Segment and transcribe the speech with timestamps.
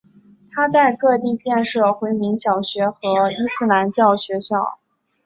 [0.51, 2.97] 他在各地建设回民小学和
[3.31, 4.79] 伊斯兰教学校。